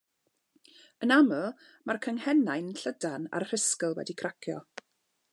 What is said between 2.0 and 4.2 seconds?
canghennau'n llydan a'r rhisgl wedi